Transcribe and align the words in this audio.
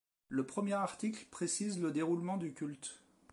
Le 0.29 0.43
premier 0.47 0.73
article 0.73 1.27
précise 1.29 1.79
le 1.79 1.91
déroulement 1.91 2.37
du 2.37 2.55
culte. 2.55 3.03